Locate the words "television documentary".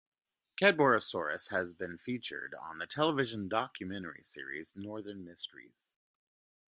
2.87-4.23